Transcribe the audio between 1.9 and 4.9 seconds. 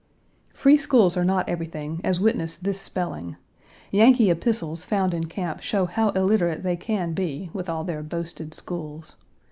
as witness this spelling. Yankee epistles